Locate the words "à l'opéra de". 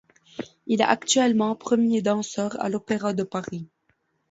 2.59-3.21